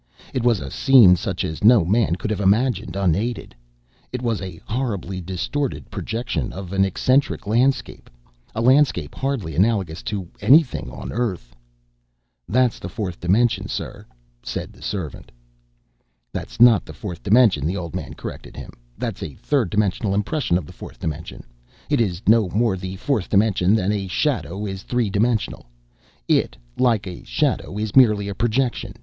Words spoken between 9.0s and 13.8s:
hardly analogous to anything on Earth. "That's the fourth dimension,